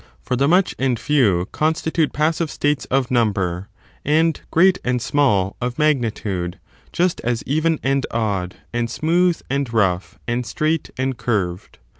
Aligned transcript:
^ 0.01 0.03
For 0.19 0.35
the 0.35 0.47
much 0.47 0.73
and 0.79 0.99
few 0.99 1.47
consti 1.53 1.93
tute 1.93 2.11
passive 2.11 2.49
states 2.49 2.85
of 2.85 3.11
number, 3.11 3.69
and 4.03 4.41
great 4.49 4.79
and 4.83 4.99
small 4.99 5.55
of 5.61 5.77
mag 5.77 6.01
nitude, 6.01 6.55
just 6.91 7.21
as 7.23 7.43
^yen 7.43 7.77
and 7.83 8.07
odd, 8.09 8.55
and 8.73 8.89
smooth 8.89 9.39
and 9.47 9.71
rough, 9.71 10.17
and 10.27 10.43
straight 10.43 10.89
and 10.97 11.15
curved. 11.17 11.77